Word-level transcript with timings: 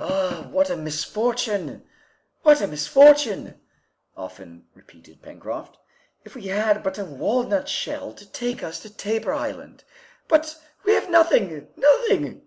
"Ah, 0.00 0.46
what 0.50 0.70
a 0.70 0.78
misfortune! 0.78 1.86
what 2.40 2.62
a 2.62 2.66
misfortune!" 2.66 3.60
often 4.16 4.66
repeated 4.72 5.20
Pencroft. 5.20 5.76
"If 6.24 6.34
we 6.34 6.46
had 6.46 6.82
but 6.82 6.96
a 6.98 7.04
walnut 7.04 7.68
shell 7.68 8.14
to 8.14 8.24
take 8.24 8.62
us 8.62 8.80
to 8.80 8.88
Tabor 8.88 9.34
Island! 9.34 9.84
But 10.26 10.56
we 10.86 10.94
have 10.94 11.10
nothing, 11.10 11.68
nothing!" 11.76 12.40